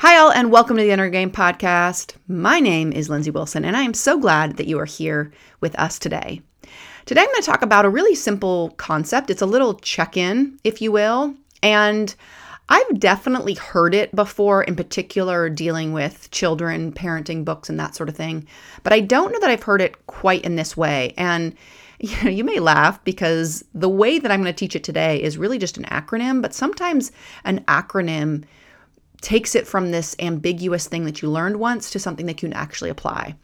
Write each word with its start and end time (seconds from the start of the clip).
Hi, 0.00 0.18
all, 0.18 0.30
and 0.30 0.52
welcome 0.52 0.76
to 0.76 0.82
the 0.82 0.90
Inner 0.90 1.08
Game 1.08 1.30
Podcast. 1.30 2.16
My 2.28 2.60
name 2.60 2.92
is 2.92 3.08
Lindsey 3.08 3.30
Wilson, 3.30 3.64
and 3.64 3.74
I 3.74 3.80
am 3.80 3.94
so 3.94 4.18
glad 4.18 4.58
that 4.58 4.66
you 4.66 4.78
are 4.78 4.84
here 4.84 5.32
with 5.62 5.74
us 5.78 5.98
today. 5.98 6.42
Today, 7.06 7.22
I'm 7.22 7.28
going 7.28 7.40
to 7.40 7.46
talk 7.46 7.62
about 7.62 7.86
a 7.86 7.88
really 7.88 8.14
simple 8.14 8.74
concept. 8.76 9.30
It's 9.30 9.40
a 9.40 9.46
little 9.46 9.72
check 9.72 10.18
in, 10.18 10.60
if 10.64 10.82
you 10.82 10.92
will. 10.92 11.34
And 11.62 12.14
I've 12.68 13.00
definitely 13.00 13.54
heard 13.54 13.94
it 13.94 14.14
before, 14.14 14.64
in 14.64 14.76
particular, 14.76 15.48
dealing 15.48 15.94
with 15.94 16.30
children, 16.30 16.92
parenting 16.92 17.42
books, 17.42 17.70
and 17.70 17.80
that 17.80 17.94
sort 17.94 18.10
of 18.10 18.16
thing. 18.16 18.46
But 18.82 18.92
I 18.92 19.00
don't 19.00 19.32
know 19.32 19.40
that 19.40 19.48
I've 19.48 19.62
heard 19.62 19.80
it 19.80 20.06
quite 20.06 20.44
in 20.44 20.56
this 20.56 20.76
way. 20.76 21.14
And 21.16 21.54
you, 22.00 22.22
know, 22.22 22.28
you 22.28 22.44
may 22.44 22.58
laugh 22.58 23.02
because 23.04 23.64
the 23.72 23.88
way 23.88 24.18
that 24.18 24.30
I'm 24.30 24.42
going 24.42 24.52
to 24.52 24.58
teach 24.58 24.76
it 24.76 24.84
today 24.84 25.22
is 25.22 25.38
really 25.38 25.56
just 25.56 25.78
an 25.78 25.84
acronym, 25.84 26.42
but 26.42 26.52
sometimes 26.52 27.12
an 27.44 27.60
acronym 27.60 28.44
takes 29.20 29.54
it 29.54 29.66
from 29.66 29.90
this 29.90 30.14
ambiguous 30.18 30.86
thing 30.86 31.04
that 31.04 31.22
you 31.22 31.30
learned 31.30 31.56
once 31.56 31.90
to 31.90 31.98
something 31.98 32.26
that 32.26 32.42
you 32.42 32.48
can 32.48 32.56
actually 32.56 32.90
apply. 32.90 33.34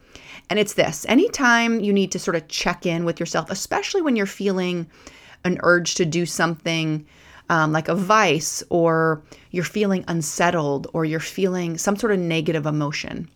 And 0.50 0.58
it's 0.58 0.74
this 0.74 1.06
anytime 1.08 1.80
you 1.80 1.92
need 1.92 2.12
to 2.12 2.18
sort 2.18 2.36
of 2.36 2.48
check 2.48 2.84
in 2.86 3.04
with 3.04 3.18
yourself, 3.18 3.50
especially 3.50 4.02
when 4.02 4.16
you're 4.16 4.26
feeling 4.26 4.86
an 5.44 5.58
urge 5.62 5.94
to 5.96 6.04
do 6.04 6.26
something 6.26 7.06
um, 7.48 7.72
like 7.72 7.88
a 7.88 7.94
vice, 7.94 8.62
or 8.70 9.22
you're 9.50 9.64
feeling 9.64 10.04
unsettled, 10.08 10.86
or 10.92 11.04
you're 11.04 11.20
feeling 11.20 11.76
some 11.76 11.96
sort 11.96 12.12
of 12.12 12.18
negative 12.18 12.66
emotion, 12.66 13.28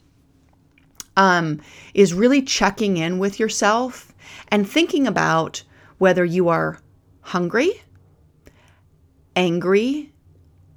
um, 1.17 1.61
is 1.93 2.15
really 2.15 2.41
checking 2.41 2.97
in 2.97 3.19
with 3.19 3.39
yourself 3.39 4.13
and 4.49 4.69
thinking 4.69 5.07
about 5.07 5.63
whether 5.99 6.25
you 6.25 6.49
are 6.49 6.81
hungry, 7.21 7.73
angry, 9.35 10.13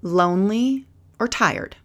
lonely, 0.01 0.87
or 1.19 1.27
tired. 1.27 1.75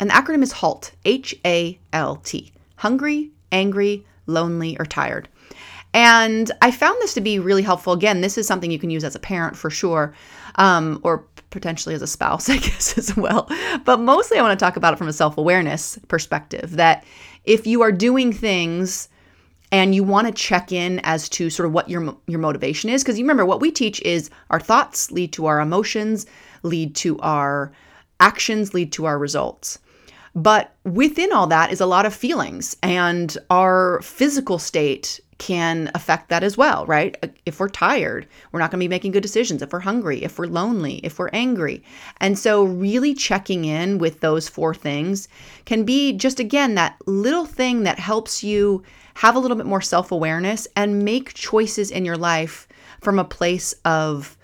And 0.00 0.10
the 0.10 0.14
acronym 0.14 0.42
is 0.42 0.52
HALT, 0.52 0.92
H 1.04 1.34
A 1.44 1.78
L 1.92 2.16
T. 2.16 2.52
Hungry, 2.76 3.30
angry, 3.52 4.04
lonely, 4.26 4.76
or 4.78 4.84
tired. 4.84 5.28
And 5.94 6.50
I 6.62 6.70
found 6.70 7.00
this 7.00 7.14
to 7.14 7.20
be 7.20 7.38
really 7.38 7.62
helpful. 7.62 7.92
Again, 7.92 8.22
this 8.22 8.38
is 8.38 8.46
something 8.46 8.70
you 8.70 8.78
can 8.78 8.90
use 8.90 9.04
as 9.04 9.14
a 9.14 9.20
parent 9.20 9.56
for 9.56 9.68
sure, 9.68 10.14
um, 10.56 11.00
or 11.02 11.26
potentially 11.50 11.94
as 11.94 12.02
a 12.02 12.06
spouse, 12.06 12.48
I 12.50 12.56
guess, 12.56 12.96
as 12.98 13.16
well. 13.16 13.48
But 13.84 14.00
mostly 14.00 14.38
I 14.38 14.42
want 14.42 14.58
to 14.58 14.64
talk 14.64 14.76
about 14.76 14.94
it 14.94 14.96
from 14.96 15.08
a 15.08 15.12
self 15.12 15.38
awareness 15.38 15.98
perspective 16.08 16.72
that 16.72 17.04
if 17.44 17.66
you 17.66 17.82
are 17.82 17.92
doing 17.92 18.32
things 18.32 19.08
and 19.70 19.94
you 19.94 20.04
want 20.04 20.26
to 20.26 20.32
check 20.32 20.70
in 20.70 21.00
as 21.02 21.28
to 21.30 21.48
sort 21.48 21.66
of 21.66 21.72
what 21.72 21.88
your 21.88 22.16
your 22.26 22.38
motivation 22.38 22.90
is 22.90 23.02
because 23.02 23.18
you 23.18 23.24
remember 23.24 23.46
what 23.46 23.60
we 23.60 23.70
teach 23.70 24.00
is 24.02 24.30
our 24.50 24.60
thoughts 24.60 25.10
lead 25.10 25.32
to 25.32 25.46
our 25.46 25.60
emotions 25.60 26.26
lead 26.62 26.94
to 26.94 27.18
our 27.20 27.72
actions 28.22 28.72
lead 28.72 28.92
to 28.92 29.04
our 29.04 29.18
results. 29.18 29.78
But 30.34 30.74
within 30.84 31.32
all 31.32 31.46
that 31.48 31.72
is 31.72 31.80
a 31.80 31.86
lot 31.86 32.06
of 32.06 32.14
feelings, 32.14 32.76
and 32.82 33.36
our 33.50 34.00
physical 34.00 34.58
state 34.58 35.20
can 35.36 35.90
affect 35.94 36.28
that 36.28 36.44
as 36.44 36.56
well, 36.56 36.86
right? 36.86 37.16
If 37.44 37.58
we're 37.58 37.68
tired, 37.68 38.28
we're 38.50 38.60
not 38.60 38.70
going 38.70 38.78
to 38.78 38.84
be 38.84 38.88
making 38.88 39.10
good 39.10 39.24
decisions. 39.24 39.60
If 39.60 39.72
we're 39.72 39.80
hungry, 39.80 40.22
if 40.22 40.38
we're 40.38 40.46
lonely, 40.46 40.98
if 40.98 41.18
we're 41.18 41.30
angry. 41.32 41.82
And 42.20 42.38
so, 42.38 42.62
really 42.62 43.12
checking 43.12 43.64
in 43.64 43.98
with 43.98 44.20
those 44.20 44.48
four 44.48 44.72
things 44.72 45.28
can 45.64 45.84
be 45.84 46.12
just, 46.12 46.38
again, 46.38 46.76
that 46.76 46.96
little 47.06 47.44
thing 47.44 47.82
that 47.82 47.98
helps 47.98 48.44
you 48.44 48.84
have 49.14 49.34
a 49.34 49.38
little 49.38 49.56
bit 49.56 49.66
more 49.66 49.82
self 49.82 50.12
awareness 50.12 50.68
and 50.76 51.04
make 51.04 51.34
choices 51.34 51.90
in 51.90 52.04
your 52.04 52.16
life 52.16 52.68
from 53.00 53.18
a 53.18 53.24
place 53.24 53.74
of 53.84 54.38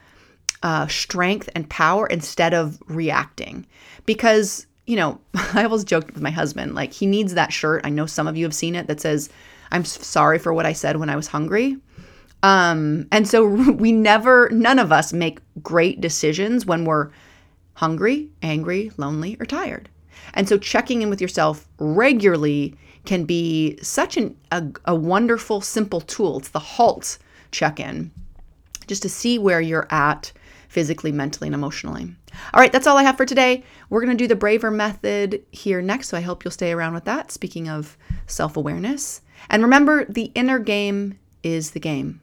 uh, 0.62 0.86
strength 0.86 1.48
and 1.54 1.68
power 1.68 2.06
instead 2.06 2.54
of 2.54 2.82
reacting. 2.86 3.66
Because, 4.06 4.66
you 4.86 4.96
know, 4.96 5.20
I 5.54 5.64
always 5.64 5.84
joked 5.84 6.14
with 6.14 6.22
my 6.22 6.30
husband, 6.30 6.74
like, 6.74 6.92
he 6.92 7.06
needs 7.06 7.34
that 7.34 7.52
shirt. 7.52 7.82
I 7.84 7.90
know 7.90 8.06
some 8.06 8.26
of 8.26 8.36
you 8.36 8.44
have 8.44 8.54
seen 8.54 8.74
it 8.74 8.86
that 8.86 9.00
says, 9.00 9.28
I'm 9.70 9.84
sorry 9.84 10.38
for 10.38 10.52
what 10.52 10.66
I 10.66 10.72
said 10.72 10.96
when 10.96 11.10
I 11.10 11.16
was 11.16 11.28
hungry. 11.28 11.76
Um, 12.42 13.08
and 13.12 13.26
so 13.26 13.44
we 13.72 13.92
never, 13.92 14.48
none 14.50 14.78
of 14.78 14.92
us 14.92 15.12
make 15.12 15.40
great 15.62 16.00
decisions 16.00 16.66
when 16.66 16.84
we're 16.84 17.10
hungry, 17.74 18.28
angry, 18.42 18.90
lonely, 18.96 19.36
or 19.38 19.46
tired. 19.46 19.88
And 20.34 20.48
so 20.48 20.58
checking 20.58 21.02
in 21.02 21.10
with 21.10 21.20
yourself 21.20 21.66
regularly 21.78 22.76
can 23.04 23.24
be 23.24 23.78
such 23.82 24.16
an, 24.16 24.36
a, 24.52 24.64
a 24.84 24.94
wonderful, 24.94 25.60
simple 25.60 26.00
tool. 26.00 26.38
It's 26.38 26.50
the 26.50 26.58
HALT 26.58 27.18
check 27.50 27.80
in, 27.80 28.10
just 28.86 29.02
to 29.02 29.08
see 29.08 29.38
where 29.38 29.60
you're 29.60 29.88
at 29.90 30.32
physically, 30.68 31.10
mentally, 31.10 31.48
and 31.48 31.54
emotionally. 31.54 32.14
All 32.54 32.60
right, 32.60 32.70
that's 32.70 32.86
all 32.86 32.96
I 32.96 33.02
have 33.02 33.16
for 33.16 33.26
today. 33.26 33.64
We're 33.90 34.04
going 34.04 34.16
to 34.16 34.22
do 34.22 34.28
the 34.28 34.36
braver 34.36 34.70
method 34.70 35.42
here 35.50 35.82
next, 35.82 36.08
so 36.08 36.16
I 36.16 36.20
hope 36.20 36.44
you'll 36.44 36.52
stay 36.52 36.72
around 36.72 36.94
with 36.94 37.04
that. 37.04 37.32
Speaking 37.32 37.68
of 37.68 37.96
self 38.26 38.56
awareness. 38.56 39.22
And 39.50 39.62
remember, 39.62 40.04
the 40.04 40.30
inner 40.34 40.58
game 40.58 41.18
is 41.42 41.72
the 41.72 41.80
game. 41.80 42.20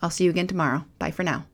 I'll 0.00 0.10
see 0.10 0.24
you 0.24 0.30
again 0.30 0.46
tomorrow. 0.46 0.84
Bye 0.98 1.10
for 1.10 1.22
now. 1.22 1.46